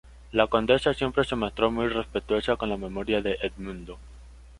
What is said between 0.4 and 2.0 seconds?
condesa siempre se mostró muy